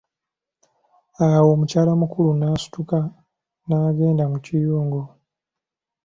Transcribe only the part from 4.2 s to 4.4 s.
mu